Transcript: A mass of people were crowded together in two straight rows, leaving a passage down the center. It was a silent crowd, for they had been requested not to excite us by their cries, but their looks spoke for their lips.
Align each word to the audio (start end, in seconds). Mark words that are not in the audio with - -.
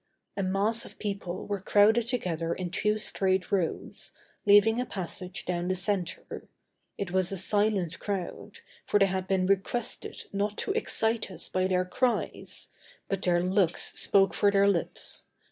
A 0.35 0.41
mass 0.41 0.83
of 0.83 0.97
people 0.97 1.45
were 1.45 1.61
crowded 1.61 2.07
together 2.07 2.55
in 2.55 2.71
two 2.71 2.97
straight 2.97 3.51
rows, 3.51 4.11
leaving 4.47 4.81
a 4.81 4.85
passage 4.87 5.45
down 5.45 5.67
the 5.67 5.75
center. 5.75 6.47
It 6.97 7.11
was 7.11 7.31
a 7.31 7.37
silent 7.37 7.99
crowd, 7.99 8.61
for 8.87 8.97
they 8.99 9.05
had 9.05 9.27
been 9.27 9.45
requested 9.45 10.23
not 10.33 10.57
to 10.57 10.71
excite 10.71 11.29
us 11.29 11.49
by 11.49 11.67
their 11.67 11.85
cries, 11.85 12.69
but 13.09 13.21
their 13.21 13.43
looks 13.43 13.93
spoke 13.93 14.33
for 14.33 14.49
their 14.49 14.67
lips. 14.67 15.25